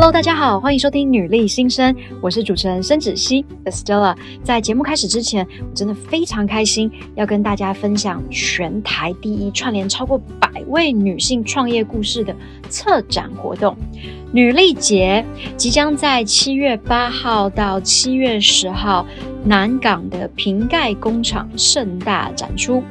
[0.00, 1.92] Hello，大家好，欢迎收听女力新生，
[2.22, 4.16] 我是主持人申芷溪 Estella。
[4.44, 12.32] 在节目开始之前，我真的非常开心，要跟大家分享全台第一串联超过百位女性创业故事的
[12.70, 13.76] 策展活动——
[14.32, 15.24] 女力节，
[15.56, 19.06] 即将在七月八号到七月十号。
[19.44, 22.82] 南港的瓶盖工厂盛大展出，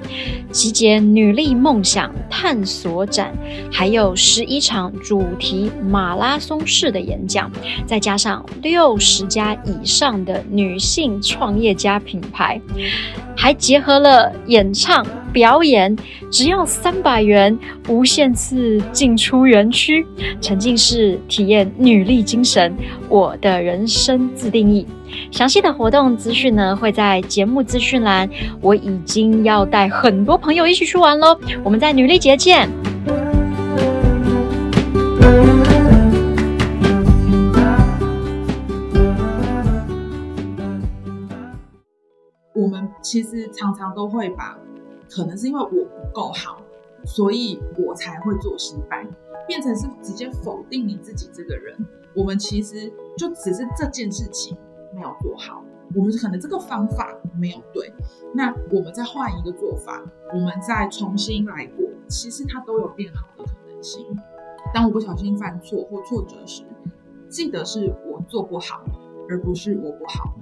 [0.50, 3.32] 集结女力梦想探索展，
[3.72, 7.52] 还有十一场主题马拉松式的演讲，
[7.86, 12.60] 再加上六十家以上的女性创业家品牌，
[13.36, 15.06] 还结合了演唱
[15.38, 15.96] 表演，
[16.32, 17.56] 只要三百元，
[17.88, 20.04] 无限次进出园区，
[20.42, 22.76] 沉浸式体验女力精神，
[23.08, 24.88] 我的人生自定义。
[25.30, 28.28] 详细的活动资讯呢，会在节目资讯栏。
[28.62, 32.68] 我已经要带很多朋友一起去玩喽，我们在女力节见。
[42.56, 44.58] 我们其实常常都会把，
[45.10, 46.62] 可能是因为我不够好，
[47.06, 49.08] 所以我才会做失败，
[49.48, 51.78] 变成是直接否定你自己这个人。
[52.14, 54.58] 我们其实就只是这件事情。
[54.96, 55.64] 没有做好，
[55.94, 57.94] 我们可能这个方法没有对，
[58.34, 60.02] 那我们再换一个做法，
[60.34, 64.08] 我们再重新来过，其实它都有变好的可能性。
[64.74, 66.64] 当我不小心犯错或挫折时，
[67.30, 68.82] 记得是我做不好，
[69.30, 70.34] 而不是我不好。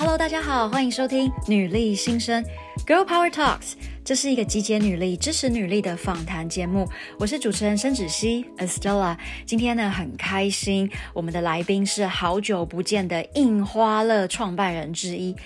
[0.00, 2.42] Hello，大家好，欢迎收听女力新生
[2.86, 3.74] Girl Power Talks。
[4.02, 9.18] 这是一个集结女力、支持女力的访谈节目，我是主持人申芷溪 Estella。
[9.44, 15.36] 今天呢，很开心，我们的来宾是好久不见的印花乐创办人之一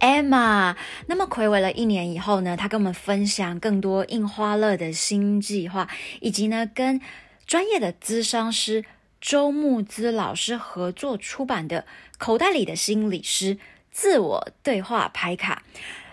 [0.00, 0.74] Emma。
[1.06, 5.88] 那么睽违了一年以后呢，她跟我们分享更多印花乐的新计划，
[6.20, 7.00] 以及呢，跟
[7.46, 8.84] 专业的咨商师
[9.20, 11.82] 周慕姿老师合作出版的
[12.18, 13.56] 《口袋里的心理师：
[13.90, 15.62] 自我对话牌卡》。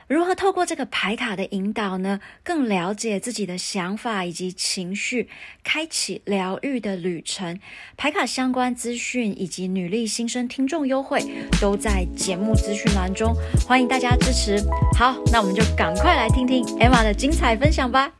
[0.08, 5.28] 如何透过这个牌卡的引导呢，更了解自己的想法以及情绪，
[5.66, 7.60] 开启疗愈的旅程？
[7.98, 11.22] 牌卡相关资讯以及女力新生听众优惠
[11.60, 13.36] 都在节目资讯栏中，
[13.68, 14.58] 欢迎大家支持。
[14.98, 18.14] 好，那我们就赶快来听听 Emma 的精彩分享吧。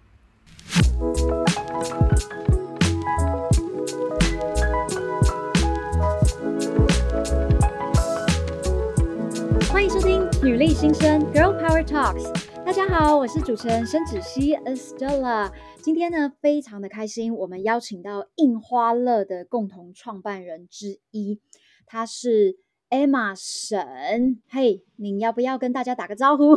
[10.80, 12.32] 新生 Girl Power Talks。
[12.64, 15.52] 大家好，我是主持人申芷溪 Estella。
[15.82, 21.40] 今天呢，非常的开心，我们邀请到印花乐的共同创办人之一，
[21.88, 22.60] 他是
[22.92, 24.40] Emma 沈。
[24.48, 26.56] 嘿，你要不要跟大家打个招呼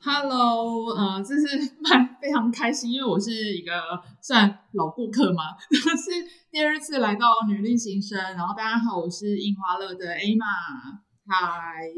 [0.00, 3.70] ？Hello，呃，这是蛮非常开心，因为我是一个
[4.20, 6.10] 算老顾客嘛， 是
[6.50, 8.18] 第二次来到女力新生。
[8.18, 10.98] 然后大家好，我是印花乐的 Emma。
[11.30, 11.88] 嗨，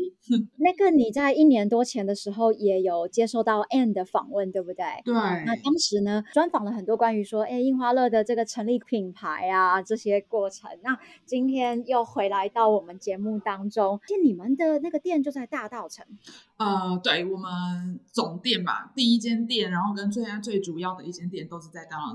[0.59, 4.85] 那个你在一年多前的时候也有接受到 Anne 的访问，对不对？
[5.07, 5.15] 对。
[5.15, 10.71] 那当时呢，专访了很多关于说，哎，印花乐的这个成立品牌啊这些过程。
[10.83, 16.05] 那今天又回来到我们节目当中，见你们的那个店就在大道城。
[16.59, 22.15] 呃，对，我们总店吧，第一间店，然后跟最最主要的一间店都是在大稻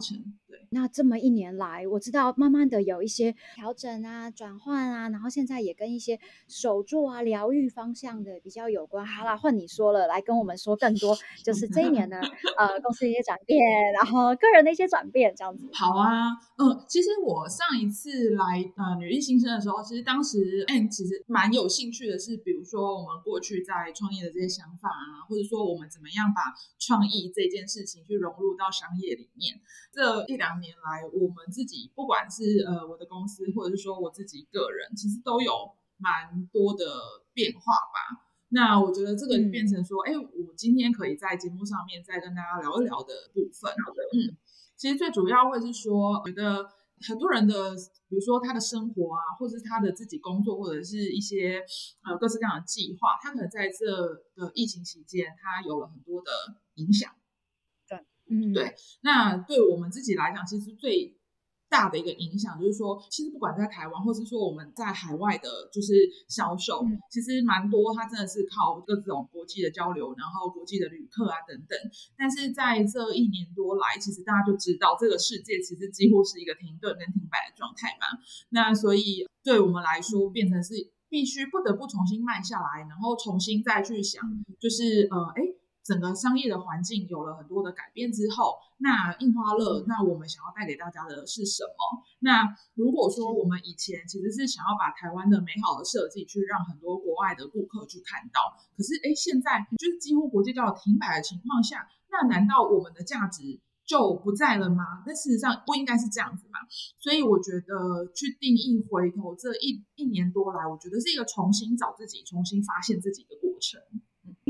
[0.58, 0.68] 埕。
[0.72, 9.06] 那这么一年来，我知道慢慢的有一些调整啊、转换啊，然后现在也跟一些手作啊、疗愈方向的比较有关。
[9.06, 12.20] 好啦，换你说了，来跟我们说更多，就是这一年呢，
[12.58, 13.60] 呃，公司的一些转变，
[13.94, 15.70] 然后个人的一些转变，这样子。
[15.74, 18.44] 好啊，嗯，其实我上一次来
[18.76, 26.42] 呃女力新生的时候，其实当时哎，其实蛮有兴趣的是，比如说我们过去在创业的这些想法啊，或者说我们怎么样把
[26.80, 29.62] 创意这件事情去融入到商业里面，
[29.94, 30.47] 这一两。
[30.56, 35.52] 年来，我们自己不管是呃我的公司，或者是说我自己个人，其实都有
[35.98, 36.86] 蛮多的
[37.34, 37.60] 变化
[37.92, 38.24] 吧。
[38.50, 43.70] 那我觉得这个就变成说，哎、嗯，我今天可以在节目上面再跟大家聊一聊的部分。
[44.16, 44.38] 嗯，
[44.78, 46.66] 其实最主要会是说，觉得
[47.08, 47.76] 很多人的，
[48.08, 51.62] 比如说他的生活啊，或者是他的自己工作，或者是一些
[52.04, 53.86] 呃各式各样的计划，他可能在这
[54.34, 56.32] 个疫情期间，他有了很多的
[56.76, 57.12] 影响。
[58.30, 58.74] 嗯，对。
[59.02, 61.16] 那对我们自己来讲，其实最
[61.70, 65.94] 大的一个影响就是说，其实不管在台湾，或是说我们在海外的，就是
[66.30, 71.78] 销售，嗯、其实蛮多，它真的是靠各种国际的交流，然后国际的旅客啊等等。
[72.18, 78.18] 但是在这一年多来，其实大家就知道，这个世界其实几乎是一个停顿跟停摆的状态嘛。
[78.50, 80.74] 那所以对我们来说，变成是
[81.10, 84.24] 必须不得不重新慢下来，然后重新再去想，
[84.58, 85.44] 就是呃，哎。
[85.88, 92.04] 整个商业的环境有了很多的改变之后，那印花乐，那我们想要带给大家的是什么？
[92.20, 92.44] 那
[92.76, 104.84] 如果说我们以前其实是想要把台湾的美好的设计去让很多国外的顾客去看到，可是哎，现在就是几乎国际都要停摆的情况下，那难道我们的价值就不在了吗？
[105.06, 106.60] 但事实上不应该是这样子嘛。
[107.00, 113.80] 所以我觉得去定义回头这一一年多来，我觉得是一个重新找自己、重新发现自己的过程。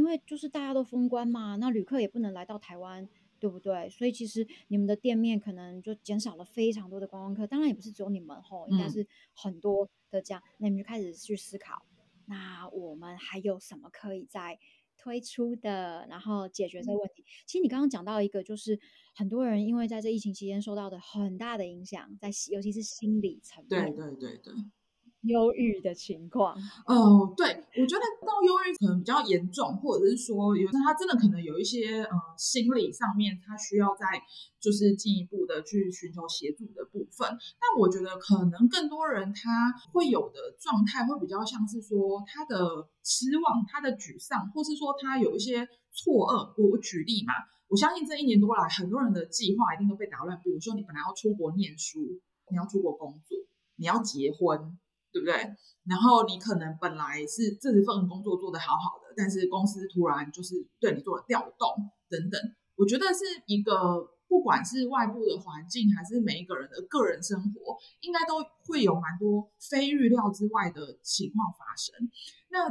[0.08, 3.06] 因为就是大家都封关嘛，那旅客也不能来到台湾，
[3.40, 3.90] 对不对？
[3.90, 7.46] 所以其实你们的店面可能就减少了非常多的观光客。
[7.46, 10.42] 当然也不是只有你们吼，应该是很多的这样。
[10.42, 11.86] 嗯、那你们就开始去思考，
[12.28, 14.58] 那我们还有什么可以在
[14.96, 17.22] 推出的，然后解决这个问题？
[17.24, 18.80] 嗯、其实你刚刚讲到一个，就是
[19.14, 23.94] 很多人因为在这疫情期间受到的很大的影响，在尤其是心理层面。
[23.94, 24.54] 对对对对。
[25.28, 34.06] 忧郁的情况，哦，对，我觉得到忧郁可能比较严重，或者是说，有他真的可能有一些呃心理上面，他需要再
[34.60, 37.28] 就是进一步的去寻求协助的部分。
[37.28, 46.54] 但我觉得可能更多人他会有的状态会比较像是说他的失望、他的沮丧，或是说他有一些错愕。
[46.58, 47.34] 我我举例嘛，
[47.68, 50.40] 我相信这一年多来，很多人的计划一定都被打乱。
[50.44, 52.00] 比如说，你本来要出国念书，
[52.50, 53.38] 你要出国工作，
[53.76, 54.78] 你要结婚。
[55.12, 55.34] 对不对？
[55.86, 62.40] 然后你可能本来是这份工作做得好好的，但是公司突然就是对你做了调动等等。
[62.76, 68.36] 我觉得是一个，不管是外部的环境，还是每一个人的个人生活，应该都
[68.68, 71.96] 会有蛮多非预料之外的情况发生。
[72.50, 72.70] 那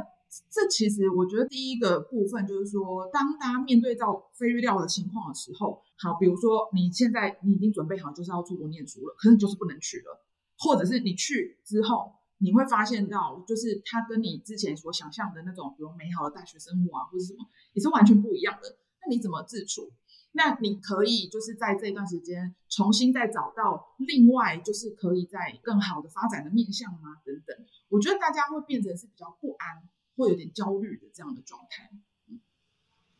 [0.51, 10.23] 这其实我觉得第一个部分就是说，当大家面对到非预料的情况的时候，好，比如说你现在你已经准备好就是要出国念书了，可是你就是不能去了，
[10.59, 12.13] 或者是你去之后。
[12.39, 18.77] 你会发现到，就是他跟你之前所想象的那种，比如美好的大学生活啊，或者什么，也是完全不一样的。
[19.01, 19.91] 那你怎么自处？
[20.33, 27.19] 那你可以就是在这一段时间重新再找到另外就是可以在更好的发展的面向吗？
[27.25, 31.89] 等等，我觉得大家会变成是比较不安，会有点焦虑的这样的状态。
[32.27, 32.39] 嗯，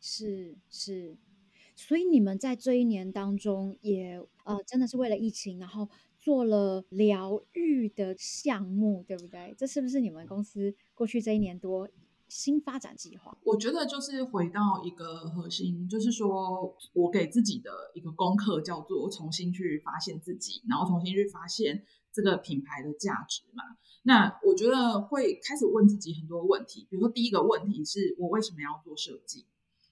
[0.00, 1.16] 是是，
[1.74, 5.88] 所以你们在这一年当中也呃，真的是为了疫情，然后。
[6.28, 9.54] 做了疗愈的项目，对不对？
[9.56, 11.88] 这是不是你们公司过去这一年多
[12.28, 13.34] 新发展计划？
[13.44, 21.82] 我觉得就是回到一个核心，就是说我给自己的一个功课叫做重新去发现自己，然后重新去发现
[22.12, 23.64] 这个品牌的价值嘛。
[24.02, 29.46] 那我觉得会开始问自己很多问题，比如说第一个问题是我为什么要做设计？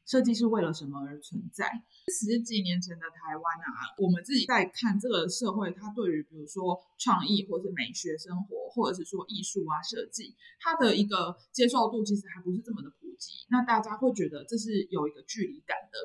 [0.07, 1.69] 设计是为了什么而存在？
[2.09, 13.45] 十几年前的台湾啊，我们自己在看这个社会，它对于比如说创意或是美学生活，或者是说艺术啊设计，它的一个接受度其实还不是这么的普及。
[13.51, 15.99] 那大家会觉得这是有一个距离感的，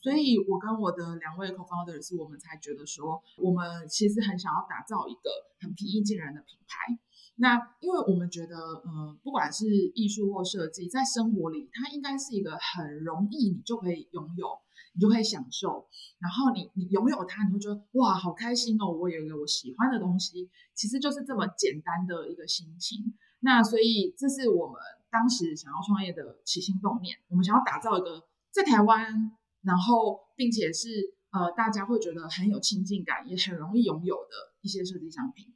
[0.00, 6.96] 所以我跟我的两位 co-founders，我们才觉得说，我们其实很想要打造一个很平易近人的品牌。
[7.40, 9.64] 那因为我们觉得，呃，不管是
[9.94, 14.58] 艺术或设计，在生活里，它应该是一个很容易你就可以拥有，
[14.92, 15.86] 你就可以享受。
[16.18, 18.90] 然后你你拥有它，你会觉得哇，好开心哦！
[18.90, 23.14] 我有一个我喜欢的东西，其实就是这么简单的一个心情。
[23.38, 27.16] 那所以这是我们当时想要创业的起心动念。
[27.28, 29.30] 我们想要打造一个在台湾，
[29.62, 35.54] 然后并且是呃大家会觉得很有亲近感，也很容易拥有的一些设计商品。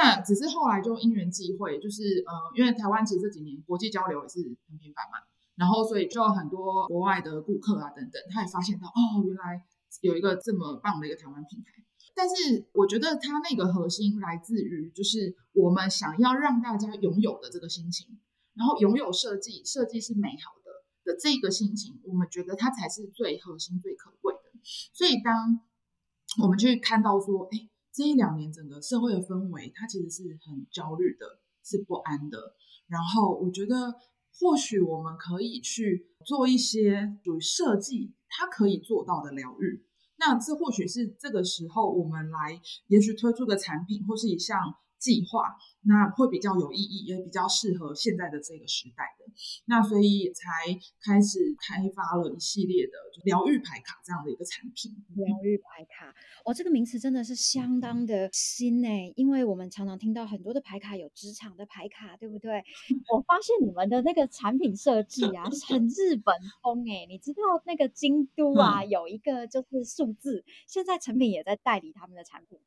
[0.00, 4.38] 那只是后来就因缘际会，就是呃，因为台湾其实这几年国际交流也是
[4.68, 5.18] 很频繁嘛，
[5.56, 9.60] 然后所以就有很多国外的顾客啊等等，他也发现到哦，原来
[10.02, 11.82] 有一个这么棒的一个台湾品牌。
[12.14, 18.20] 但是我觉得它那个核心来自于就是我们想要让大家拥有的这个心情，
[18.54, 24.60] 然后拥有设计，设计是美好的的这个心情，我们觉得它才是最核心、最可贵的。
[24.92, 25.60] 所以当
[26.40, 27.68] 我们去看到说，哎。
[27.98, 32.54] 这一两年，整个社会的氛围，它其实是很焦虑的，是不安的。
[32.86, 33.92] 然后，我觉得
[34.38, 39.84] 或许我们可以去做一些属于设计它可以做到的疗愈。
[40.16, 44.56] 那这或许是这个时候我们来，也许推出的产品或是一项
[44.98, 45.56] 计划。
[45.82, 49.24] 那会比较有意义，也比较适合现在的这个时代的。
[49.64, 50.44] 那所以才
[51.00, 52.92] 开始开发了一系列的
[53.24, 54.92] 疗愈牌卡这样的一个产品。
[55.14, 56.12] 疗愈牌卡，
[56.44, 62.62] 哦，这个名词真的是相当的新诶，因为我们常常听到很多的牌卡有职场的牌卡，对不对？
[63.14, 67.06] 我发现你们的那个产品设计啊，很日本风诶。
[67.08, 72.58] 你知道那个京都啊，有一个就是数字，现在成品也在代理他们的产品。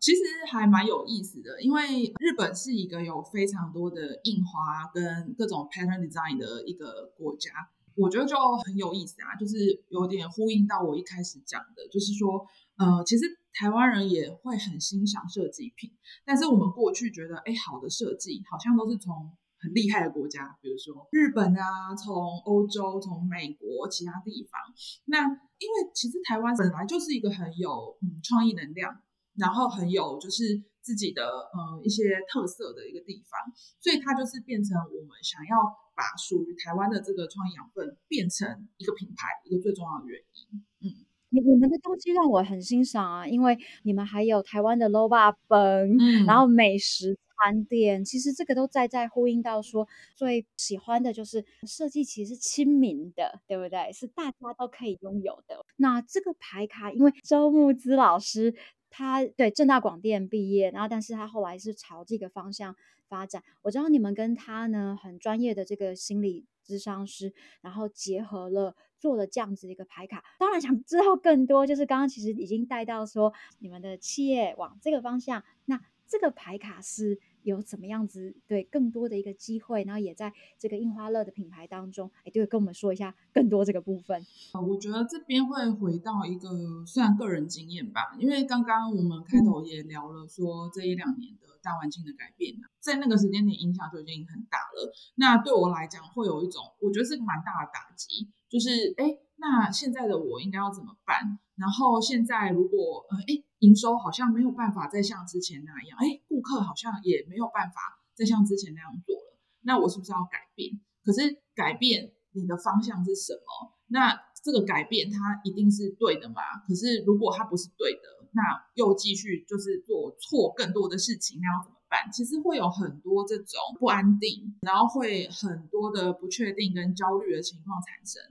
[0.00, 7.50] 其实还蛮有意思的，因为日本是一个有非常多的印花跟各种 pattern design 的一个国家。
[7.96, 12.46] 我觉得就很有意思啊，就是有点呼应到我一开始讲的，就是说，
[12.78, 15.90] 呃，其实台湾人也会很欣赏设计品，
[16.24, 24.58] 但是我们过去觉得，哎，好的设计好像都是从很厉害的国家，比如说日本啊，从欧洲、从美国其他地方。
[25.04, 28.98] 那因为其实台湾本来就是一个很有嗯创意能量，
[29.40, 33.40] 然后很有就是自己的呃一些特色的一个地方，
[33.80, 35.56] 所以它就是变成我们想要
[35.96, 40.62] 把属于台湾的这个创意养分变成一个品牌一个最重要的原因。
[40.82, 40.84] 嗯，
[41.30, 47.18] 你你们的东西让我很欣赏啊，因为你们还有台湾的卤肉饭，嗯，然后美食。
[47.42, 53.90] 盘点，其实这个都在在呼应到说，最喜欢的就是设计，其实是亲民的，对不对？
[53.94, 55.64] 是大家都可以拥有的。
[55.76, 58.54] 那这个牌卡，因为周慕之老师
[58.90, 62.76] 他对正大广电毕业，然后但是他后来是朝这个方向
[63.08, 63.42] 发展。
[63.62, 70.24] 我知道你们跟他呢很专业的这个心理咨商师，然后结合了做了这样子的一个牌卡。
[70.38, 75.80] 当然想知道更多，就是刚刚其实已经带到说你们的企业往这个方向，那
[76.10, 77.18] 这个牌卡是。
[77.42, 84.22] 有怎么样子对更多的一个机会，然后也在这个印花乐的品牌当中，哎，对，跟我们说一下更多这个部分。
[84.52, 94.92] 呃，我觉得这边会回到一个算个人经验吧，因为刚刚我们开头也聊了说这一两年的大环境的改变，在那个时间点影响就已经很大了。
[95.14, 101.38] 那对我来讲，会有一种我觉得是蛮大的打击，就是哎，那现在的我应该要怎么办？
[101.56, 103.42] 然后现在如果呃，哎。
[103.60, 107.80] 营收好像没有办法再像之前那样，哎，顾客好像也没有办法
[108.14, 109.38] 再像之前那样做了。
[109.62, 110.80] 那我是不是要改变？
[111.04, 113.72] 可是改变你的方向是什么？
[113.86, 116.40] 那这个改变它一定是对的吗？
[116.66, 118.42] 可是如果它不是对的，那
[118.74, 122.10] 又继续就是做错更多的事情，那要怎么办？
[122.12, 128.22] 其实会有很多这种不安定，然后会很多的不确定跟焦虑的情况产生。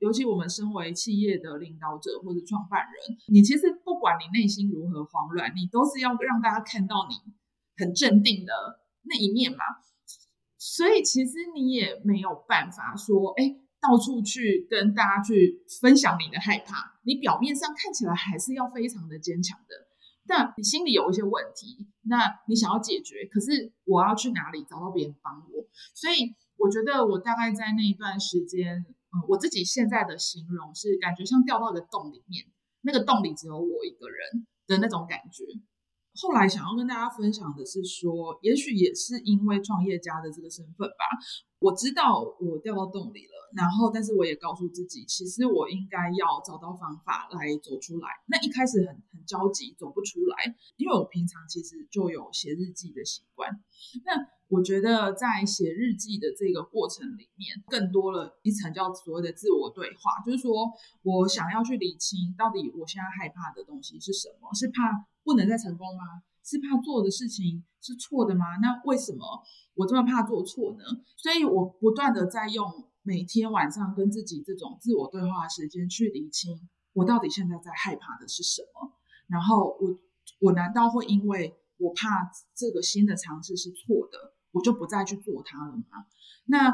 [0.00, 7.14] 尤其我们身为企业的领导者或者创办人，你其实不管你内心如何慌乱，你都是要让大家看到你
[7.78, 8.52] 很镇定的
[9.04, 9.58] 那一面嘛。
[10.58, 16.98] 所以其实你也没有办法说，哎，到处去跟大家去分享你的害怕。
[17.04, 19.83] 你表面上看起来还是要非常的坚强的，
[20.26, 25.66] 但你心里有一些问题，那你想要解决，可是我要去哪里找到别人帮我？
[25.94, 28.84] 所以我觉得我大概在那一段时间。
[29.28, 32.46] 我自己现在的形容是感觉像掉到一个洞里面，
[32.80, 35.44] 那个洞里只有我一个人的那种感觉。
[36.16, 41.04] 后来想要跟大家分享的是说，也许也是因为创业家的这个身份吧，
[41.58, 48.08] 我知道我掉到洞里了，然后但是我也告诉自己，其实我应该要找到方法来走出来。
[48.26, 53.50] 那一开始很很焦急，走不出来，因为我平常其实就有写日记的习惯。
[54.04, 54.12] 那
[54.48, 60.70] 我觉得在写日记的这个过程里面，更多了一层叫所谓的自我对话，就是说
[61.02, 64.52] 我想要去理清，到底我现在害怕的东西是什么？
[64.54, 66.22] 是怕不能再成功吗？
[66.44, 68.56] 是怕做的事情是错的吗？
[68.60, 69.42] 那为什么
[69.74, 70.84] 我这么怕做错呢？
[71.16, 72.70] 所以我不断的在用
[73.02, 78.92] 每天晚上跟自己这种自我对话的时间去理清，我到底现在在害怕的是什么？
[79.26, 79.98] 然后我
[80.40, 86.06] 我难道会因为我怕这个新的尝试是错的，我就不再去做它了嘛？
[86.46, 86.70] 那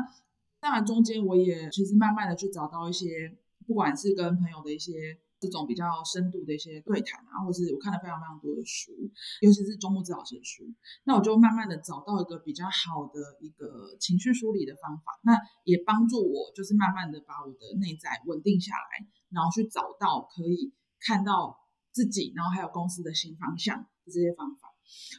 [0.60, 3.34] 当然，中间我也其实慢慢的去找到一些，
[3.66, 4.92] 不管是跟朋友的一些
[5.40, 8.92] 这种比较深度的一些对谈啊，或是我看了非常非常多的书，
[9.40, 10.64] 尤其是周慕姿老师的书，
[11.04, 15.32] 那我就慢慢的找到一个比较好的一个情绪梳理的方法，那
[15.64, 21.56] 也帮助我就是慢慢的把我的内在稳定下来，然后去找到可以看到
[21.90, 24.69] 自己，然后还有公司的新方向这些方法。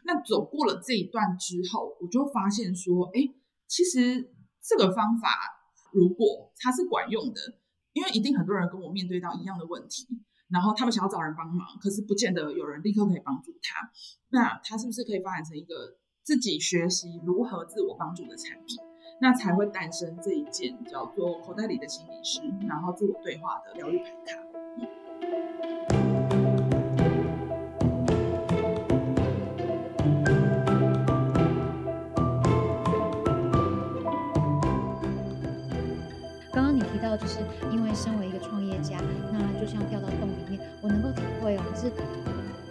[0.06, 3.22] 那走过了这一段之后，我就发现说，哎，
[3.68, 5.30] 其实这个方法
[5.92, 7.42] 如果它是管用的，
[7.94, 10.08] 因为一定很多人跟我面对到一样的问题，
[10.50, 13.92] 然后他们想要找人帮忙，可是不见得有人立刻可以帮助他。
[14.30, 18.78] 那他是不是可以发展成一个自己学习如何自我帮助的产品？
[19.20, 24.51] 那才会诞生这一件叫做口袋里的心理师，然后自我对话的疗愈牌卡。
[37.18, 37.40] 就是
[37.72, 39.00] 因为身为一个创业家，
[39.32, 41.64] 那就像掉到洞里面，我能够体会哦。
[41.70, 41.92] 可是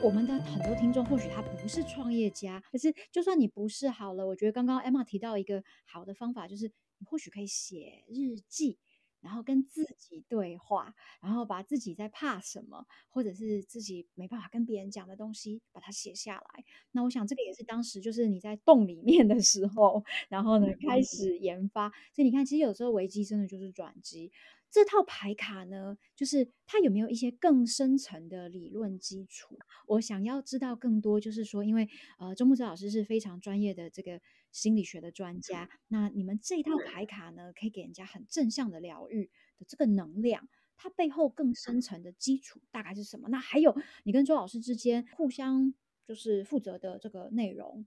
[0.02, 6.66] 我们的很多听众或许他不是创业家，可是就算你不是好了，我觉得刚刚 Emma 提到一个好的方法，就是
[6.98, 8.78] 你或许可以写日记。
[9.20, 16.64] 然后跟自己对话，然后把自己在怕什么，或者是自己没办法跟别人讲的东西，把它写下来。
[16.92, 21.90] 那我想这个也是当时就是你在洞里面的时候，然后呢开始研发。
[22.12, 24.32] 所以你看，其实有时候危机真的就是转机。
[24.72, 29.58] 这套牌卡呢，就是它有没有一些更深层的理论基础？
[29.88, 31.88] 我想要知道更多，就是说，因为
[32.20, 34.20] 呃，周慕姿老师是非常专业的这个
[34.52, 43.28] 心理学的专家，那你们这一套牌卡呢，可以给人家很正向的疗愈的这个能量，它背后更深层的基础大概是什么？
[43.28, 45.72] 那还有你跟周老师之间互相
[46.04, 47.86] 就是负责的这个内容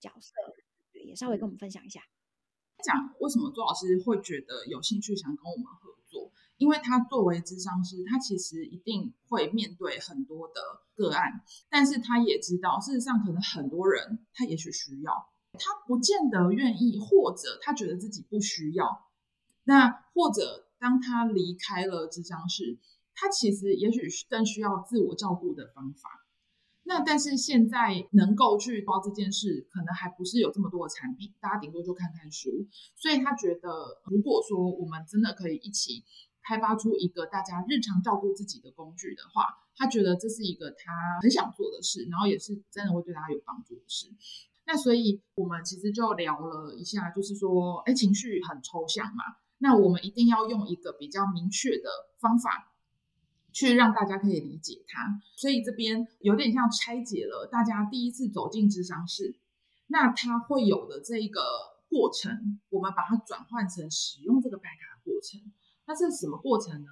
[0.00, 0.32] 角色，
[1.04, 2.02] 也稍微跟我们分享一下。
[2.82, 6.32] 讲为什么周老师会觉得有兴趣想跟我们合作？
[6.56, 10.60] 因为他作为智商师，他其实一定会面对很多的
[10.94, 19.06] 个案，但是他也知道，事实上可能很多人他也许需要，他不见得愿意，或者他觉得自己不需要。
[19.64, 22.78] 那或者当他离开了咨商室，
[23.14, 26.26] 他其实也许更需要自我照顾的方法。
[26.84, 32.50] 那但是现在能够去包这件事，可能还不是有这么多的产品，大家顶多就看看书。
[32.96, 36.02] 所以他觉得，如果说我们真的可以一起
[36.42, 40.90] 开发出一个大家日常照顾自己的工具的话，他觉得这是一个他
[41.22, 44.08] 很想做的事，然后也是真的会对他有帮助的事。
[44.72, 49.22] 那所以我们其实就聊了一下，就是说，哎，情绪很抽象嘛，
[49.58, 52.70] 那我们一定要用一个比较明确的方法。
[53.52, 59.36] 去让大家可以理解它，所以这边有点像拆解了大家第一次走进智商室，
[59.88, 61.42] 那它会有的这一个
[61.90, 65.38] 过程，我们把它转换成使用这个白卡的过程。
[65.84, 66.88] 那这是什么过程呢？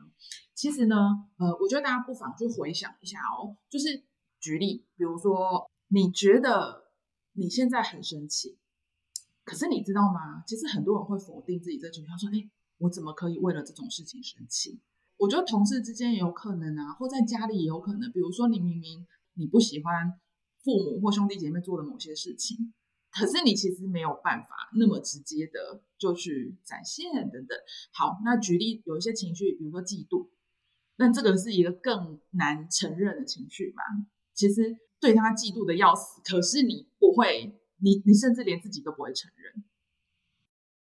[0.53, 0.97] 其实呢，
[1.39, 4.05] 呃，我觉得大家不妨去回想一下哦，就是
[4.39, 6.90] 举例，比如说你觉得
[7.41, 8.59] 你现在很生气，
[9.45, 10.45] 可是你知道吗？
[10.47, 14.79] 其实很多人会否定自己这情绪，说：“哎，我怎么可以为了这种事情生气？”
[15.17, 18.13] 我觉得同事之间也有可能啊，或在家里也有可能。
[18.13, 20.21] 比如说，你明明你不喜欢
[20.63, 22.75] 父母或兄弟姐妹做的某些事情，
[23.11, 27.59] 可是你其实没有办法那么直接的就去展现等等。
[27.91, 30.29] 好，那举例有一些情绪，比如说嫉妒，
[30.97, 33.83] 那这个是一个更难承认的情绪吧？
[34.35, 39.65] 其实对他嫉妒的要死，可是你不会，你你甚至连自己都不会承认。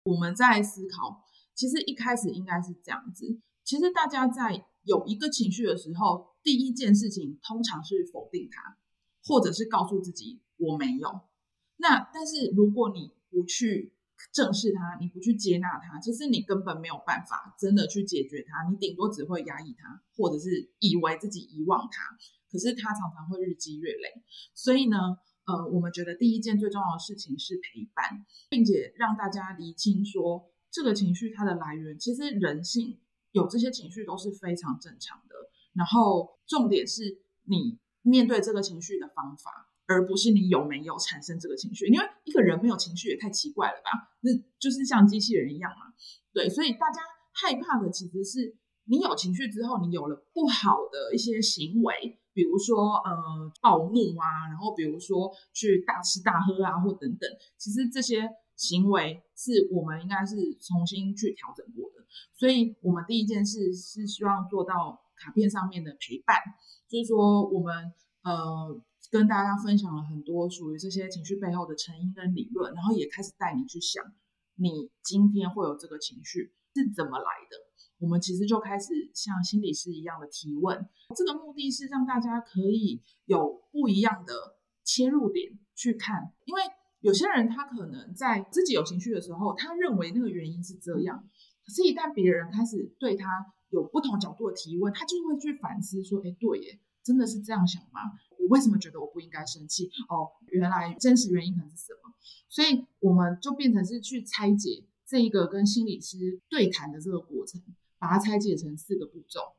[0.04, 1.24] 我们在思考，
[1.56, 3.40] 其实一开始应该是这样子。
[3.64, 8.78] 其实大家在有一个情绪的时候，第一件事情通常是否定它，
[9.24, 11.22] 或者是告诉自己我没有。
[11.78, 13.94] 那但是如果你不去
[14.34, 22.18] 正视它，你不去接纳它，其实你根本没有办法真的去解决它，你顶多只会压抑它，或者是以为自己遗忘它。
[22.52, 24.24] 可是它常常会日积月累。
[24.54, 24.98] 所以呢，
[25.46, 33.00] 呃，我们觉得第一件最重要的事情是陪伴，并且让大家厘清说这个情绪它的来源，其实人性。
[33.32, 35.36] 有这些情绪都是非常正常的，
[35.76, 41.86] 然后重点是你面对这个情绪的方法，而不是你有没有产生这个情绪。
[41.86, 44.18] 因为一个人没有情绪也太奇怪了吧？
[44.22, 45.94] 那就是像机器人一样嘛。
[46.34, 47.02] 对，所以大家
[47.34, 57.30] 害怕的其实是你有情绪之后，你有了不好的一些行为，比如说呃暴怒啊，然后比如说去大吃大喝啊，或等等。
[57.58, 58.30] 其实这些。
[58.60, 66.36] 行为是我们应该是重新去调整过的，所以我们第一件事是希望做到卡片上面的陪伴，
[66.86, 68.78] 就是说我们呃
[69.10, 74.04] 跟大家分享了很多属于这些情绪背后的成因跟理论，然后也开始带你去想，
[74.56, 77.69] 你今天会有这个情绪是怎么来的。
[78.00, 86.62] 我们其实就开始像心理师一样的提问，这个目的是让大家可以有不一样的切入点去看，因为。
[87.02, 91.24] 有些人他可能在自己有情绪的时候，他认为那个原因是这样，
[91.66, 93.26] 可是，一旦别人开始对他
[93.70, 98.02] 有不同角度的提问，他就会去反思说：“哎，对耶，真的是这样想吗？
[98.38, 99.90] 我为什么觉得我不应该生气？
[100.10, 102.14] 哦，原来真实原因可能是什么？”
[102.52, 107.62] 所以，我们就变成是去拆解这一个跟心理师对谈的这个过程，
[108.00, 109.54] 把它拆解成四个步骤：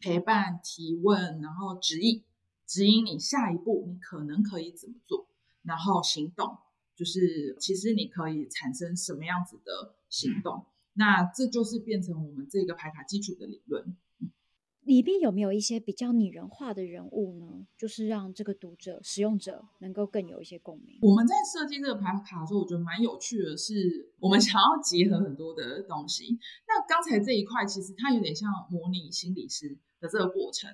[0.00, 2.22] 陪伴、提问，然后指引，
[2.66, 5.28] 指引你下一步你可能可以怎么做。
[5.62, 6.58] 然后行动，
[6.96, 13.96] 就是其实你可以产生什么样子的行动，那这就是变成我们这个排卡基础的理论。
[14.84, 17.66] 里边有没有一些比较拟人化的人物呢？
[17.76, 20.98] 就是让这个读者、使用者能够更有一些共鸣。
[21.02, 26.38] 我们在设计这个牌卡的时候，我觉得蛮有趣的是，我们 想要结合很多的东西。
[26.66, 30.70] 那刚才这一块其实它有点像模拟心理师的这个过程，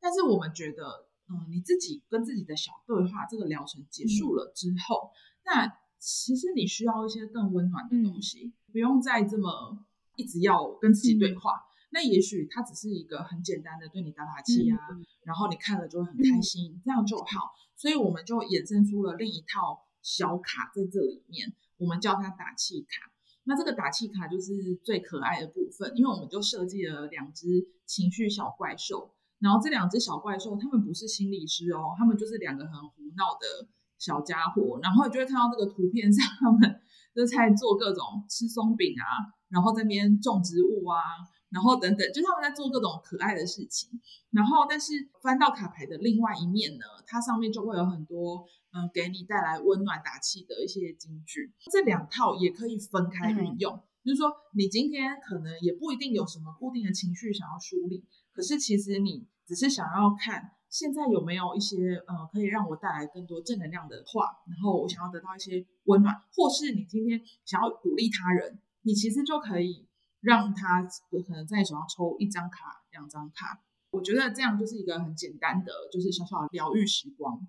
[0.00, 1.08] 但是我们觉得。
[1.28, 9.78] 嗯，你自己跟自己的小对话，这个疗程结束了之后，嗯、那其实你需要一些更温暖的东西，嗯、不用再这么
[10.16, 11.52] 一直要跟自己对话。
[11.52, 17.52] 嗯、那也许它只是一个很简单的对你打打气啊，嗯、然后你看了就会很开心，嗯、这样就好。
[17.76, 23.12] 所以我们就衍生出了另一套小卡在这里面，我们叫它打气卡。
[23.44, 27.46] 那这个打气卡就是最可爱的部分，因为我们就设计了两只
[27.86, 29.14] 情绪小怪兽。
[29.40, 34.78] 然后这两只小怪兽，他们不是心理师哦，他们就是两个很胡闹的小家伙。
[34.80, 36.80] 然后你就会看到这个图片上，他们
[37.12, 41.02] 就在做各种吃松饼啊，然后在那边种植物啊，
[41.52, 43.90] 然后等等，就他们在做各种可爱的事情。
[44.30, 51.52] 然后，但是翻到卡牌的另外一面呢，它上面就会有很多嗯，给你带来温暖打气的一些金句。
[51.70, 59.28] 这两套也可以分开运用，嗯、就是说你今天可能也不一定有什么固定的情绪想要梳理，可是其实你。
[59.44, 69.84] 只是想要看现在有没有一些呃可以让我带来更多正能量的话，然后我想要得到一些温暖，或是你今天想要鼓励他人，你其实就可以
[70.22, 73.60] 让他可能在手上抽一张卡、两张卡。
[73.90, 77.46] 我觉得这样就是一个很简单的，就是小小的疗愈时光。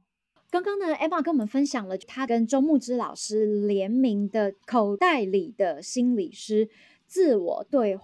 [0.49, 6.69] 刚刚呢，Emma 跟我们分享了他跟周牧之老师联名的口袋里的心理师
[7.07, 8.01] 自我对话。